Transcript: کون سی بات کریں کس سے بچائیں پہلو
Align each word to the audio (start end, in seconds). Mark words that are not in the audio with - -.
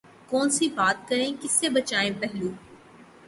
کون 0.29 0.47
سی 0.49 0.65
بات 0.75 0.97
کریں 1.09 1.31
کس 1.41 1.51
سے 1.51 1.69
بچائیں 1.69 2.11
پہلو 2.21 2.49